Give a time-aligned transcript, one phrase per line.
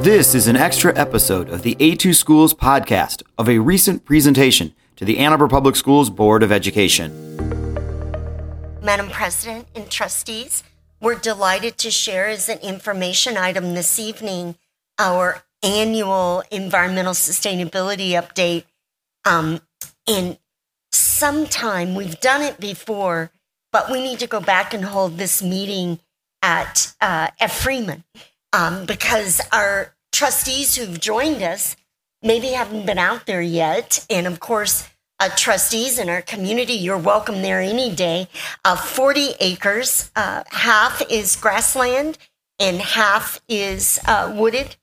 [0.00, 5.04] This is an extra episode of the A2 Schools podcast of a recent presentation to
[5.04, 7.36] the Ann Arbor Public Schools Board of Education.
[8.82, 10.62] Madam President and trustees,
[11.02, 14.56] we're delighted to share as an information item this evening
[14.98, 18.64] our annual environmental sustainability update.
[19.26, 19.60] Um,
[20.08, 20.38] and
[20.92, 23.32] sometime we've done it before,
[23.70, 26.00] but we need to go back and hold this meeting
[26.40, 27.60] at uh, F.
[27.60, 28.04] Freeman
[28.52, 31.76] um, because our trustees who've joined us
[32.22, 34.04] maybe haven't been out there yet.
[34.10, 38.28] And of course, uh, trustees in our community, you're welcome there any day.
[38.64, 42.18] Uh, 40 acres, uh, half is grassland
[42.58, 44.76] and half is uh, wooded.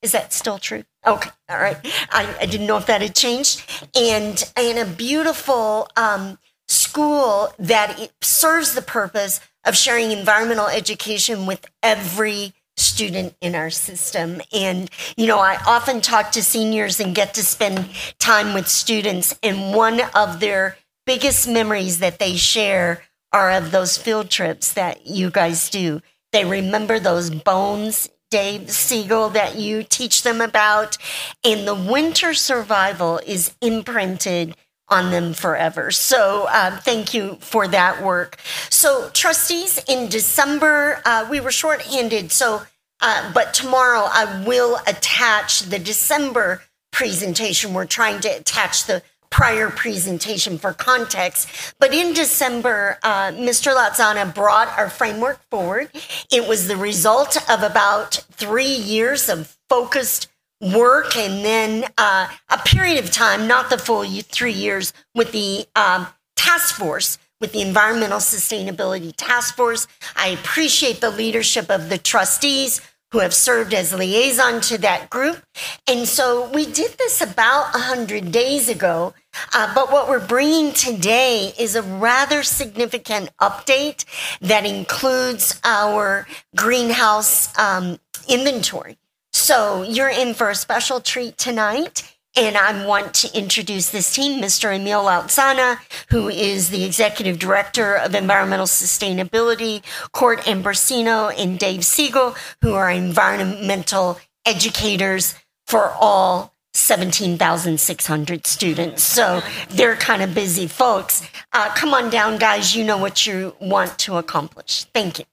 [0.00, 0.84] Is that still true?
[1.06, 1.76] Okay, all right.
[2.10, 3.64] I, I, didn't know if that had changed.
[3.94, 11.66] And, and a beautiful um, school that serves the purpose of sharing environmental education with
[11.82, 14.40] every student in our system.
[14.52, 17.88] And, you know, I often talk to seniors and get to spend
[18.18, 23.02] time with students, and one of their biggest memories that they share
[23.32, 26.00] are of those field trips that you guys do.
[26.32, 30.96] They remember those bones, Dave Siegel, that you teach them about,
[31.44, 34.56] and the winter survival is imprinted
[34.88, 35.90] on them forever.
[35.90, 38.38] So uh, thank you for that work.
[38.68, 42.30] So trustees, in December, uh, we were shorthanded.
[42.30, 42.62] So,
[43.02, 47.74] uh, but tomorrow I will attach the December presentation.
[47.74, 51.74] We're trying to attach the prior presentation for context.
[51.80, 53.74] But in December, uh, Mr.
[53.74, 55.90] Lazzana brought our framework forward.
[56.30, 60.28] It was the result of about three years of focused
[60.60, 65.66] work and then uh, a period of time, not the full three years, with the
[65.74, 69.88] um, task force, with the Environmental Sustainability Task Force.
[70.14, 72.80] I appreciate the leadership of the trustees
[73.12, 75.44] who have served as liaison to that group.
[75.86, 79.14] And so we did this about 100 days ago.
[79.54, 84.04] Uh, but what we're bringing today is a rather significant update
[84.40, 88.98] that includes our greenhouse um, inventory.
[89.32, 92.11] So you're in for a special treat tonight.
[92.34, 94.74] And I want to introduce this team, Mr.
[94.74, 95.78] Emil Lazzana,
[96.08, 99.82] who is the Executive Director of Environmental Sustainability,
[100.12, 105.34] Court Ambrosino, and Dave Siegel, who are environmental educators
[105.66, 109.02] for all 17,600 students.
[109.02, 111.28] So they're kind of busy folks.
[111.52, 112.74] Uh, come on down, guys.
[112.74, 114.84] You know what you want to accomplish.
[114.94, 115.26] Thank you.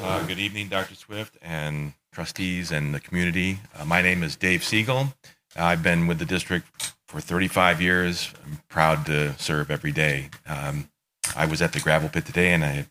[0.00, 0.94] Uh, good evening, Dr.
[0.94, 3.58] Swift and trustees and the community.
[3.74, 5.08] Uh, my name is Dave Siegel.
[5.56, 8.32] I've been with the district for 35 years.
[8.44, 10.30] I'm proud to serve every day.
[10.46, 10.90] Um,
[11.36, 12.86] I was at the gravel pit today, and I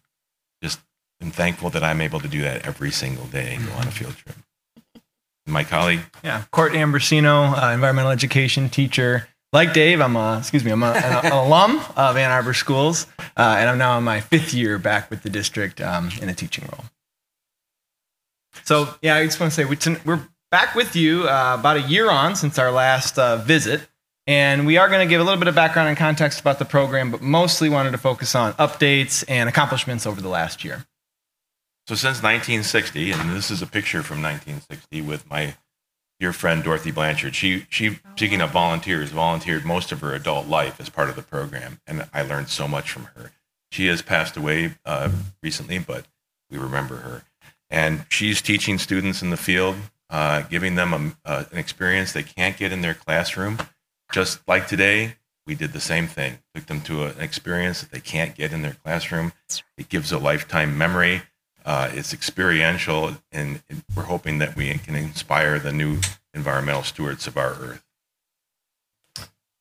[0.61, 0.79] just
[1.21, 3.91] am thankful that I'm able to do that every single day and go on a
[3.91, 4.35] field trip.
[5.47, 9.27] My colleague, yeah, Court Ambrosino, uh, environmental education teacher.
[9.53, 13.05] Like Dave, I'm a, excuse me, I'm a, an, alum of Ann Arbor Schools,
[13.37, 16.33] uh, and I'm now in my fifth year back with the district um, in a
[16.33, 16.85] teaching role.
[18.63, 21.81] So yeah, I just want to say we we're back with you uh, about a
[21.81, 23.89] year on since our last uh, visit,
[24.25, 26.63] and we are going to give a little bit of background and context about the
[26.63, 30.85] program, but mostly wanted to focus on updates and accomplishments over the last year.
[31.89, 35.55] So since 1960, and this is a picture from 1960 with my
[36.21, 37.35] dear friend Dorothy Blanchard.
[37.35, 41.21] She she speaking of volunteers, volunteered most of her adult life as part of the
[41.21, 43.31] program, and I learned so much from her.
[43.73, 45.09] She has passed away uh,
[45.43, 46.05] recently, but
[46.49, 47.23] we remember her
[47.69, 49.75] and she's teaching students in the field,
[50.09, 53.57] uh, giving them a, uh, an experience they can't get in their classroom.
[54.11, 55.15] Just like today,
[55.47, 56.39] we did the same thing.
[56.53, 59.33] Took them to a, an experience that they can't get in their classroom.
[59.77, 61.23] It gives a lifetime memory.
[61.65, 63.63] Uh, it's experiential, and
[63.95, 65.99] we're hoping that we can inspire the new
[66.33, 67.83] environmental stewards of our earth.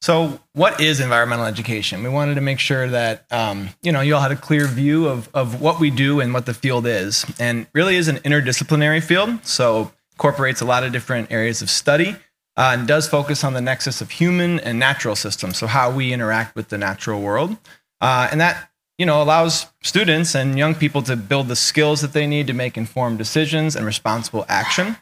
[0.02, 2.02] So, what is environmental education?
[2.02, 5.08] We wanted to make sure that um, you know you all had a clear view
[5.08, 9.02] of of what we do and what the field is, and really is an interdisciplinary
[9.02, 9.46] field.
[9.46, 12.16] So, incorporates a lot of different areas of study
[12.56, 15.58] uh, and does focus on the nexus of human and natural systems.
[15.58, 17.56] So, how we interact with the natural world,
[18.00, 22.12] uh, and that you know allows students and young people to build the skills that
[22.12, 24.96] they need to make informed decisions and responsible action.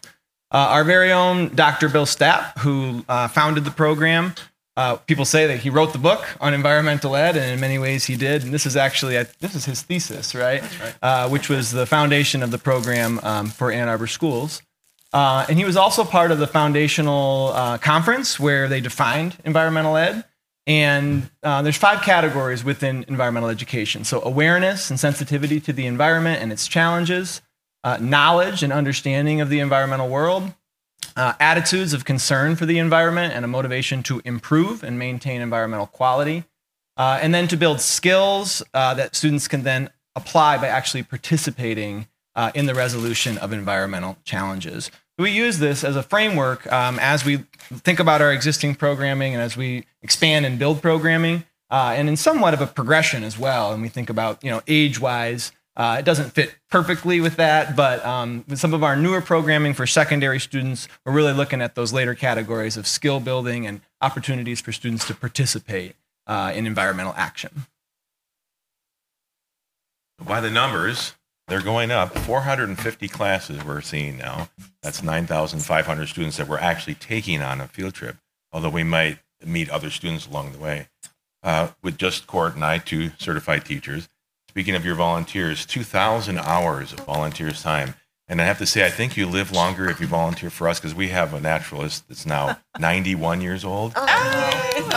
[0.51, 1.89] Uh, our very own Dr.
[1.89, 4.35] Bill Stapp, who uh, founded the program,
[4.77, 8.05] uh, people say that he wrote the book on environmental ed, and in many ways
[8.05, 8.43] he did.
[8.43, 10.63] And this is actually this is his thesis, right?
[10.81, 10.95] right.
[11.03, 14.63] Uh, which was the foundation of the program um, for Ann Arbor schools.
[15.13, 19.97] Uh, and he was also part of the foundational uh, conference where they defined environmental
[19.97, 20.25] ed.
[20.67, 26.41] And uh, there's five categories within environmental education: so awareness and sensitivity to the environment
[26.41, 27.43] and its challenges,
[27.83, 30.55] uh, knowledge and understanding of the environmental world,
[31.17, 35.89] uh, attitudes of concern for the environment, and a motivation to improve and maintain environmental
[35.89, 36.45] quality,
[36.97, 42.51] uh, and then to build skills that students can then apply by actually participating uh,
[42.55, 44.91] in the resolution of environmental challenges.
[45.19, 49.43] We use this as a framework um, as we think about our existing programming and
[49.43, 53.73] as we expand and build programming, uh, and in somewhat of a progression as well.
[53.73, 58.05] And we think about, you know, age-wise, uh, it doesn't fit perfectly with that, but
[58.05, 61.93] um, with some of our newer programming for secondary students, we're really looking at those
[61.93, 65.95] later categories of skill building and opportunities for students to participate
[66.27, 67.67] uh, in environmental action.
[70.23, 71.15] By the numbers,
[71.53, 72.17] they're going up.
[72.21, 74.49] 450 classes we're seeing now.
[74.83, 78.17] That's 9,500 students that we're actually taking on a field trip,
[78.53, 80.89] although we might meet other students along the way.
[81.43, 84.09] Uh, with just Court and I, two certified teachers.
[84.49, 87.97] Speaking of your volunteers, 2,000 hours of volunteers' time.
[88.29, 90.81] And I have to say, I think you live longer if you volunteer for us
[90.81, 93.93] because we have a naturalist that's now 91 years old,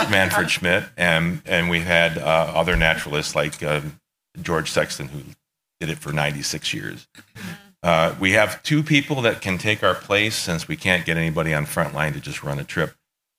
[0.09, 3.81] Manfred Schmidt, and and we've had uh, other naturalists like uh,
[4.41, 5.19] George Sexton who
[5.79, 7.07] did it for 96 years.
[7.83, 11.53] Uh, we have two people that can take our place since we can't get anybody
[11.53, 12.95] on frontline to just run a trip.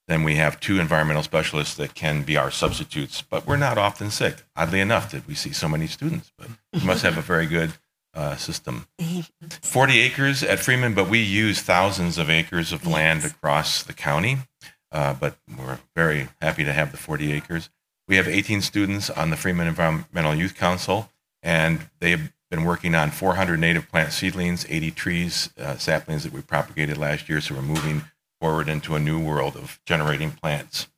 [0.08, 4.10] Then we have two environmental specialists that can be our substitutes, but we're not often
[4.10, 4.44] sick.
[4.54, 7.72] Oddly enough, that we see so many students, but we must have a very good
[8.14, 8.86] uh, system.
[9.62, 14.38] 40 acres at Freeman, but we use thousands of acres of land across the county.
[14.92, 17.68] Uh, but we're very happy to have the 40 acres.
[18.06, 21.10] We have 18 students on the Freeman Environmental Youth Council,
[21.46, 26.42] and they've been working on 400 native plant seedlings, 80 trees, uh, saplings that we
[26.42, 27.40] propagated last year.
[27.40, 28.02] So we're moving
[28.40, 30.88] forward into a new world of generating plants.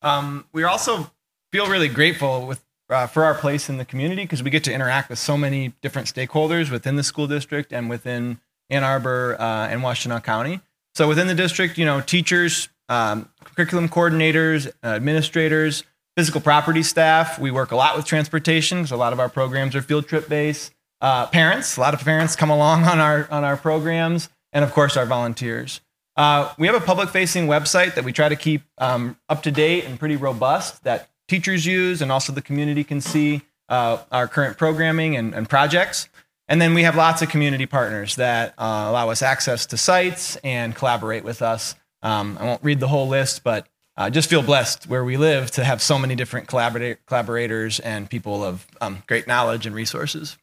[0.00, 1.10] Um, we also
[1.52, 4.72] feel really grateful with uh, for our place in the community because we get to
[4.72, 8.40] interact with so many different stakeholders within the school district and within
[8.70, 10.62] Ann Arbor uh, and Washtenaw County.
[10.94, 15.84] So within the district, you know, teachers, um, curriculum coordinators, administrators,
[16.18, 17.38] physical property staff.
[17.38, 20.28] We work a lot with transportation because a lot of our programs are field trip
[20.28, 20.74] based.
[21.00, 24.72] Uh, parents, a lot of parents come along on our on our programs, and of
[24.72, 25.80] course our volunteers.
[26.16, 29.52] Uh, we have a public facing website that we try to keep um, up to
[29.52, 34.26] date and pretty robust that teachers use and also the community can see uh, our
[34.26, 36.08] current programming and, and, projects.
[36.48, 40.34] And then we have lots of community partners that uh, allow us access to sites
[40.42, 41.76] and collaborate with us.
[42.02, 45.50] Um, I won't read the whole list, but uh, just feel blessed where we live
[45.50, 50.38] to have so many different collaborators and people of um, great knowledge and resources.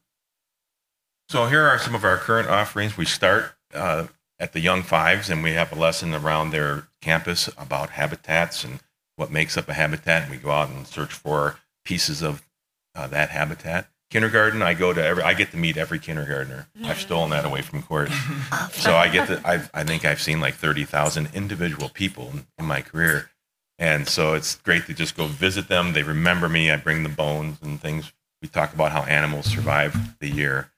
[1.30, 2.98] So here are some of our current offerings.
[2.98, 4.08] We start uh,
[4.38, 8.80] at the young fives, and we have a lesson around their campus about habitats and
[9.16, 10.24] what makes up a habitat.
[10.24, 12.46] And we go out and search for pieces of
[12.94, 13.88] uh, that habitat.
[14.10, 15.22] Kindergarten, I go to every.
[15.22, 16.68] I get to meet every kindergartner.
[16.84, 18.10] I've stolen that away from court,
[18.70, 19.40] so I get to.
[19.44, 23.30] I, I think I've seen like thirty thousand individual people in, in my career
[23.78, 25.92] and so it's great to just go visit them.
[25.92, 26.70] They remember me.
[26.70, 28.12] I bring the bones and things.
[28.40, 30.70] We talk about how animals survive the year.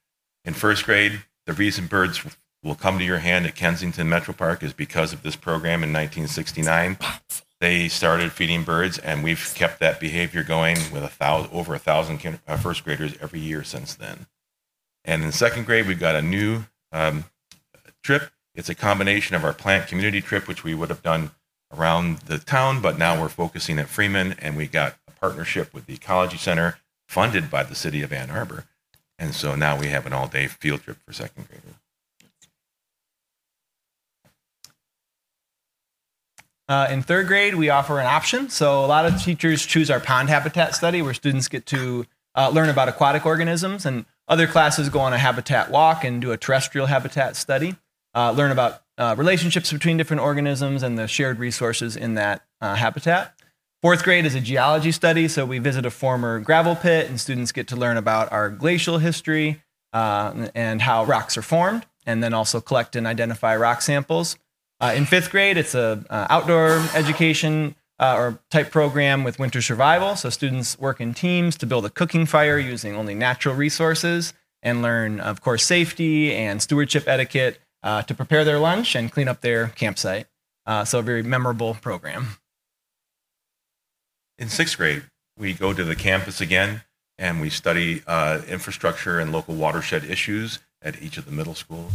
[0.45, 2.25] In first grade, the reason birds
[2.62, 5.93] will come to your hand at Kensington Metro Park is because of this program in
[5.93, 6.99] 1969.
[7.61, 11.79] They started feeding birds, and we've kept that behavior going with a thousand, over a
[11.79, 14.27] thousand uh, graders every year since then.
[15.05, 17.25] And in second grade, we've got a new um,
[18.02, 18.31] trip.
[18.55, 21.33] It's a combination of our plant community trip, which we would have done
[21.72, 25.87] around the town, but now we're focusing at Freeman, and we got a partnership with
[25.87, 28.64] the Ecology Center funded by the city of Ann Arbor.
[29.18, 31.75] And so now we have an all day field trip for second graders.
[36.68, 38.50] Uh, in third grade, we offer an option.
[38.50, 42.50] So a lot of teachers choose our pond habitat study, where students get to uh,
[42.50, 46.37] learn about aquatic organisms, and other classes go on a habitat walk and do a
[46.37, 47.76] terrestrial habitat study,
[48.14, 52.75] uh, learn about uh, relationships between different organisms and the shared resources in that uh,
[52.75, 53.35] habitat.
[53.81, 57.52] Fourth grade is a geology study, so we visit a former gravel pit, and students
[57.52, 59.62] get to learn about our glacial history
[59.93, 64.37] uh, and how rocks are formed, and then also collect and identify rock samples.
[64.81, 69.62] Uh, in fifth grade, it's a uh, outdoor education uh, or type program with winter
[69.62, 70.17] survival.
[70.17, 74.83] So students work in teams to build a cooking fire using only natural resources and
[74.83, 79.40] learn, of course, safety and stewardship etiquette uh, to prepare their lunch and clean up
[79.40, 80.26] their campsite.
[80.66, 82.38] Uh, so, a very memorable program.
[84.38, 85.04] In sixth grade,
[85.37, 86.82] we go to the campus again
[87.18, 91.92] and we study uh, infrastructure and local watershed issues at each of the middle schools.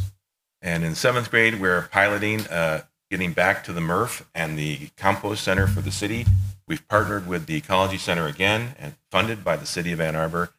[0.62, 5.44] And in seventh grade, we're piloting uh, getting back to the MRF and the compost
[5.44, 6.26] center for the city.
[6.68, 10.50] We've partnered with the Ecology Center again and funded by the city of Ann Arbor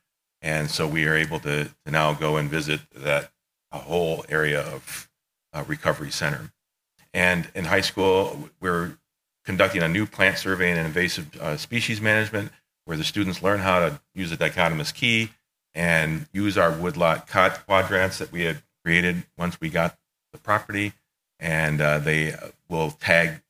[0.41, 3.31] And so we are able to, to now go and visit that
[3.73, 5.09] whole area of
[5.55, 6.53] uh, recovery center.
[7.15, 8.99] And in high school, we're
[9.45, 12.51] conducting a new plant survey and invasive uh, species management
[12.85, 15.31] where the students learn how to use a dichotomous key
[15.75, 19.97] and use our woodlot cut quadrants that we had created once we got
[20.33, 20.93] the property.
[21.41, 22.35] And uh, they
[22.69, 23.43] will tag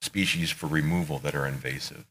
[0.00, 2.06] species for removal that are invasive.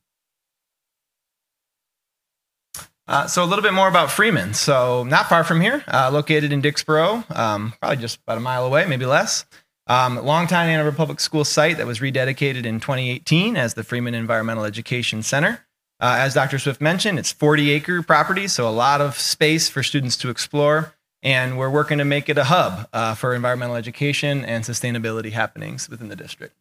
[3.08, 4.53] Uh, so a little bit more about Freeman.
[4.53, 8.65] So not far from here, uh, located in Dixboro, um, probably just about a mile
[8.65, 9.46] away, maybe less.
[9.88, 14.13] Um, longtime Ann Arbor Public School site that was rededicated in 2018 as the Freeman
[14.13, 15.65] Environmental Education Center.
[16.00, 16.60] Uh, as Dr.
[16.60, 20.96] Swift mentioned, it's 40 acre property, so a lot of space for students to explore.
[21.24, 25.89] And we're working to make it a hub uh, for environmental education and sustainability happenings
[25.89, 26.55] within the district.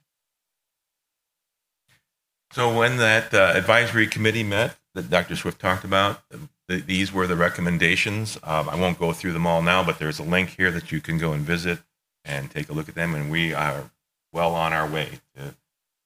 [2.53, 5.37] So when that uh, advisory committee met that Dr.
[5.37, 6.23] Swift talked about,
[6.69, 8.39] the, these were the recommendations.
[8.43, 11.01] Um, I won't go through them all now, but there's a link here that you
[11.01, 11.81] can go and visit
[12.25, 13.15] and take a look at them.
[13.15, 13.91] And we are
[14.33, 15.55] well on our way to,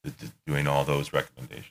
[0.04, 1.70] to, to doing all those recommendations.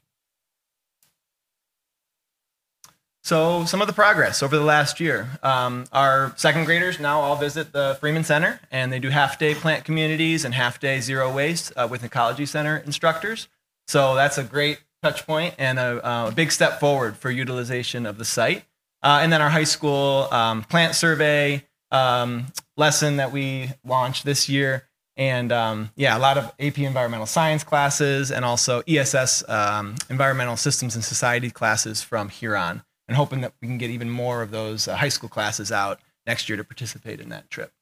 [3.23, 5.39] So, some of the progress over the last year.
[5.41, 9.55] Um, our second graders now all visit the Freeman Center and they do half day
[9.55, 13.47] plant communities and half day zero waste uh, with Ecology Center instructors.
[13.87, 18.17] So, that's a great touch point and a, a big step forward for utilization of
[18.17, 18.63] the site.
[19.03, 22.45] Uh, and then our high school um, plant survey um,
[22.77, 24.87] lesson that we launched this year.
[25.17, 30.55] And um, yeah, a lot of AP environmental science classes and also ESS um, environmental
[30.55, 32.81] systems and society classes from here on.
[33.07, 35.99] And hoping that we can get even more of those uh, high school classes out
[36.25, 37.73] next year to participate in that trip.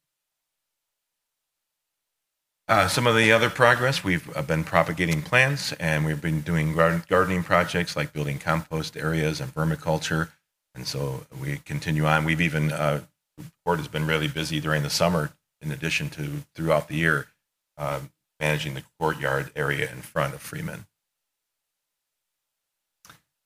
[2.72, 6.74] Uh, some of the other progress, we've uh, been propagating plants and we've been doing
[6.74, 10.30] gardening projects like building compost areas and vermiculture.
[10.74, 12.24] And so we continue on.
[12.24, 13.02] We've even, uh,
[13.66, 17.28] has been really busy during the summer, in addition to throughout the year,
[17.78, 18.00] uh,
[18.40, 20.86] managing the courtyard area in front of Freeman.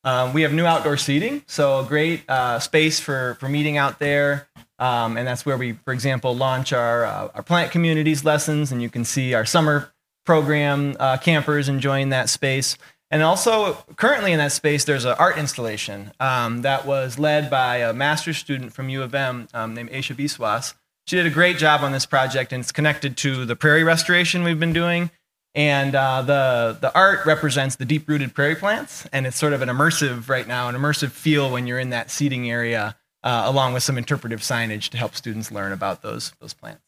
[0.04, 4.48] Um, we have new outdoor seating, so great uh, space for, for meeting out there.
[4.78, 8.82] Um, and that's where we, for example, launch our, uh, our plant communities lessons, and
[8.82, 9.94] you can see our summer
[10.26, 12.78] program uh, campers enjoying that space.
[13.12, 17.78] And also, currently in that space, there's an art installation um, that was led by
[17.78, 20.74] a master's student from U of M um, named Aisha Biswas.
[21.08, 24.44] She did a great job on this project, and it's connected to the prairie restoration
[24.44, 25.12] we've been doing.
[25.54, 29.62] And uh, the, the art represents the deep rooted prairie plants, and it's sort of
[29.62, 33.74] an immersive right now, an immersive feel when you're in that seating area, uh, along
[33.74, 36.84] with some interpretive signage to help students learn about those, those plants.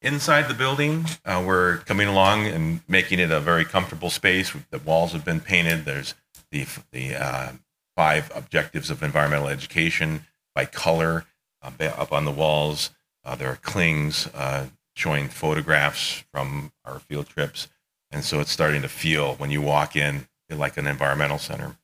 [0.00, 4.52] Inside the building, uh, we're coming along and making it a very comfortable space.
[4.70, 5.84] The walls have been painted.
[5.84, 6.14] There's
[6.50, 7.52] the, the uh,
[7.96, 11.24] five objectives of environmental education by color
[11.62, 12.90] uh, up on the walls.
[13.24, 17.68] Uh, there are clings uh, showing photographs from our field trips.
[18.10, 21.76] And so it's starting to feel when you walk in like an environmental center.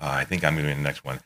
[0.00, 1.20] Uh, I think I'm going to be the next one.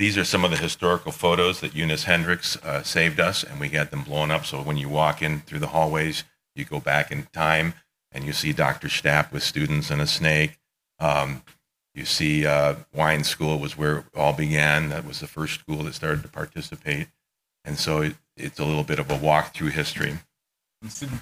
[0.00, 3.68] These are some of the historical photos that Eunice Hendricks uh, saved us, and we
[3.68, 4.46] had them blown up.
[4.46, 6.24] So when you walk in through the hallways,
[6.56, 7.74] you go back in time
[8.10, 8.88] and you see Dr.
[8.88, 10.58] Stapp with students and a snake.
[10.98, 11.42] Um,
[11.94, 14.88] you see uh, Wines School was where it all began.
[14.88, 17.08] That was the first school that started to participate.
[17.64, 20.18] And so it, it's a little bit of a walk through history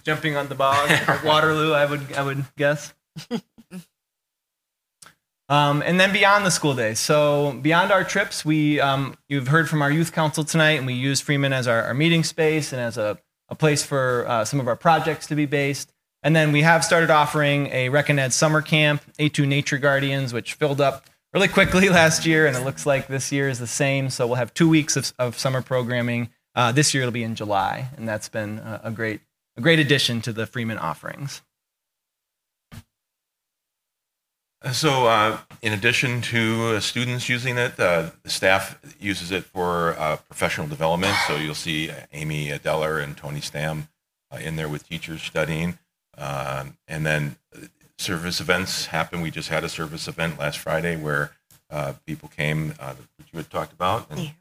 [0.04, 2.94] jumping on the bog at Waterloo, I would I would guess.
[5.50, 6.92] Um, and then beyond the school day.
[6.94, 10.92] So beyond our trips, we um, you've heard from our youth council tonight, and we
[10.92, 14.60] use Freeman as our, our meeting space and as a, a place for uh, some
[14.60, 15.92] of our projects to be based.
[16.22, 20.54] And then we have started offering a Rec Ed summer camp, A2 Nature Guardians, which
[20.54, 24.10] filled up really quickly last year, and it looks like this year is the same.
[24.10, 26.28] So we'll have two weeks of, of summer programming.
[26.54, 29.20] Uh, this year it'll be in July, and that's been a, a great
[29.56, 31.42] a great addition to the Freeman offerings.
[34.72, 39.94] So, uh, in addition to uh, students using it, uh, the staff uses it for
[39.96, 41.14] uh, professional development.
[41.28, 43.86] So, you'll see Amy Deller and Tony Stam
[44.32, 45.78] uh, in there with teachers studying.
[46.16, 47.36] Um, and then
[47.98, 49.20] service events happen.
[49.20, 51.30] We just had a service event last Friday where
[51.70, 52.70] uh, people came,
[53.16, 54.32] which you had talked about, and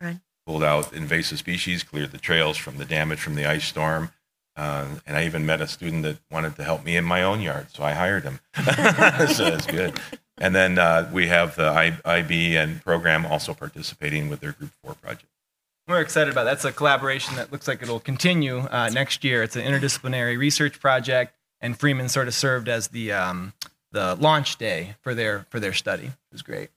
[0.47, 4.09] pulled out invasive species, cleared the trails from the damage from the ice storm.
[4.57, 7.41] Uh, and I even met a student that wanted to help me in my own
[7.41, 8.39] yard, so I hired him.
[8.55, 9.99] so that's good.
[10.39, 14.95] And then uh, we have the IB and program also participating with their Group 4
[14.95, 15.25] project.
[15.87, 16.51] We're excited about that.
[16.51, 19.43] That's a collaboration that looks like it'll continue uh, next year.
[19.43, 23.53] It's an interdisciplinary research project, and Freeman sort of served as the, um,
[23.91, 26.05] the launch day for their, for their study.
[26.07, 26.69] It was great.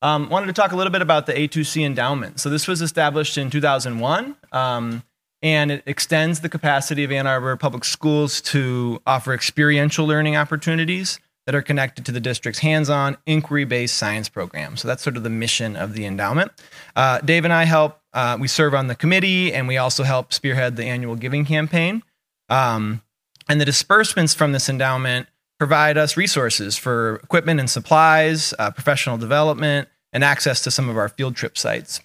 [0.00, 2.38] Um, wanted to talk a little bit about the A2C endowment.
[2.38, 5.02] So this was established in 2001, um,
[5.42, 11.20] and it extends the capacity of Ann Arbor Public Schools to offer experiential learning opportunities
[11.46, 14.76] that are connected to the district's hands-on inquiry-based science program.
[14.76, 16.52] So that's sort of the mission of the endowment.
[16.94, 18.00] Uh, Dave and I help.
[18.12, 22.02] Uh, we serve on the committee, and we also help spearhead the annual giving campaign.
[22.50, 23.02] Um,
[23.48, 25.28] and the disbursements from this endowment
[25.58, 30.96] provide us resources for equipment and supplies, uh, professional development, and access to some of
[30.96, 32.00] our field trip sites.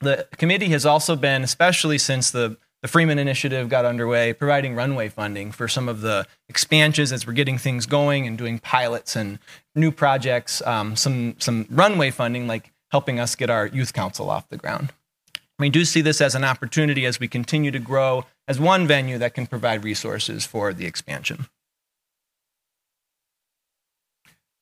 [0.00, 5.08] The committee has also been, especially since the, the Freeman Initiative got underway, providing runway
[5.08, 9.38] funding for some of the expansions as we're getting things going and doing pilots and
[9.74, 14.46] new projects, um, some, some runway funding like helping us get our youth council off
[14.50, 14.92] the ground.
[15.58, 19.16] We do see this as an opportunity as we continue to grow as one venue
[19.16, 21.46] that can provide resources for the expansion.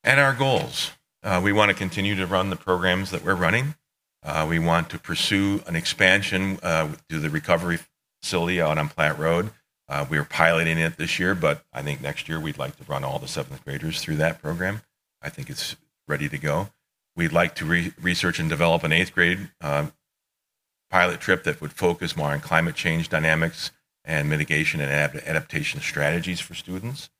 [0.04, 0.92] And our goals.
[1.24, 3.74] Uh, we want to continue to run the programs that we're running.
[4.22, 7.80] Uh, we want to pursue an expansion uh, to the recovery
[8.22, 9.50] facility out on Platt Road.
[9.88, 12.84] Uh, we are piloting it this year, but I think next year we'd like to
[12.84, 14.82] run all the seventh graders through that program.
[15.20, 15.76] I think it's
[16.08, 16.70] ready to go.
[17.14, 19.88] We'd like to re- research and develop an eighth grade uh,
[20.90, 23.70] pilot trip that would focus more on climate change dynamics
[24.04, 27.10] and mitigation and adaptation strategies for students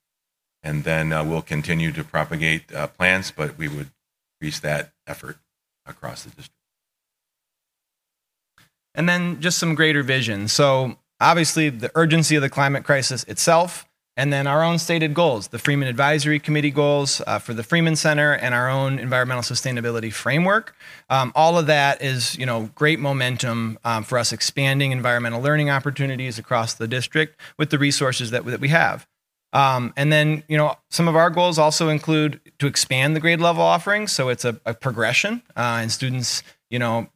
[0.63, 3.91] and then uh, we'll continue to propagate uh, plants, but we would
[4.39, 5.37] increase that effort
[5.85, 6.62] across the district.
[8.95, 10.47] And then just some greater vision.
[10.47, 15.47] So, obviously, the urgency of the climate crisis itself, and then our own stated goals
[15.47, 20.13] the Freeman Advisory Committee goals uh, for the Freeman Center, and our own environmental sustainability
[20.13, 20.75] framework.
[21.09, 25.71] Um, all of that is, you know, great momentum um, for us expanding environmental learning
[25.71, 29.07] opportunities across the district with the resources that, that we have.
[29.53, 33.39] Um, and then, you know, some of our goals also include to expand the grade
[33.39, 34.11] level offerings.
[34.11, 37.07] So it's a, a progression, uh, and students, you know,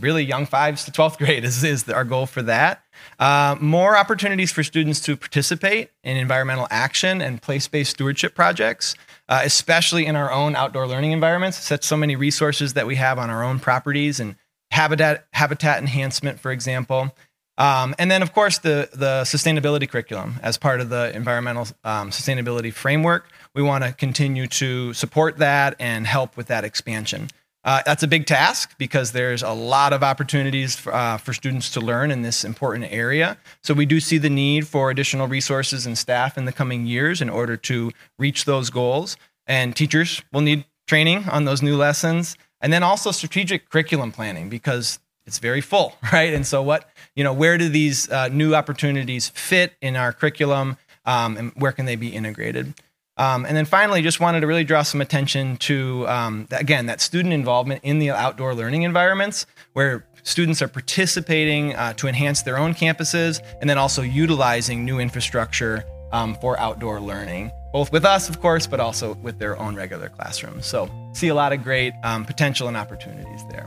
[0.00, 2.82] really young fives to 12th grade is, is our goal for that.
[3.18, 8.94] Uh, more opportunities for students to participate in environmental action and place based stewardship projects,
[9.28, 11.58] uh, especially in our own outdoor learning environments.
[11.58, 14.36] Such so many resources that we have on our own properties and
[14.70, 17.14] habitat habitat enhancement, for example.
[17.58, 22.10] Um, and then, of course, the, the sustainability curriculum as part of the environmental um,
[22.10, 23.30] sustainability framework.
[23.54, 27.28] We want to continue to support that and help with that expansion.
[27.66, 31.68] Uh, that's a big task because there's a lot of opportunities for, uh, for students
[31.68, 33.36] to learn in this important area.
[33.60, 37.20] So we do see the need for additional resources and staff in the coming years
[37.20, 39.16] in order to reach those goals.
[39.48, 42.36] And teachers will need training on those new lessons.
[42.60, 46.32] And then also strategic curriculum planning because it's very full, right?
[46.32, 50.76] And so, what you know, where do these uh, new opportunities fit in our curriculum,
[51.04, 52.74] um, and where can they be integrated?
[53.18, 57.00] Um, and then finally, just wanted to really draw some attention to um, again that
[57.00, 62.58] student involvement in the outdoor learning environments, where students are participating uh, to enhance their
[62.58, 68.28] own campuses, and then also utilizing new infrastructure um, for outdoor learning, both with us,
[68.28, 70.66] of course, but also with their own regular classrooms.
[70.66, 73.66] So, see a lot of great um, potential and opportunities there.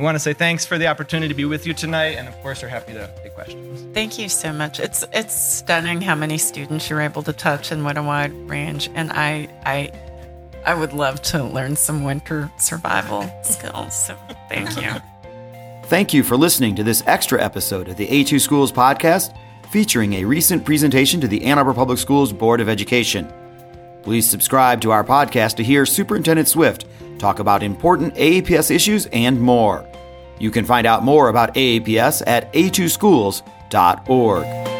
[0.00, 2.34] We want to say thanks for the opportunity to be with you tonight, and of
[2.40, 3.86] course, we're happy to take questions.
[3.92, 4.80] Thank you so much.
[4.80, 8.88] It's it's stunning how many students you're able to touch and what a wide range.
[8.94, 9.92] And I I
[10.64, 13.94] I would love to learn some winter survival skills.
[14.06, 14.16] So
[14.48, 14.90] thank you.
[15.90, 19.36] Thank you for listening to this extra episode of the A2 Schools podcast
[19.70, 23.30] featuring a recent presentation to the Ann Arbor Public Schools Board of Education.
[24.02, 26.86] Please subscribe to our podcast to hear Superintendent Swift
[27.20, 29.86] talk about important AAPS issues and more.
[30.40, 34.79] You can find out more about AAPS at a2schools.org.